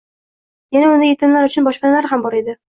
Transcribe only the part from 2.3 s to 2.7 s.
edi.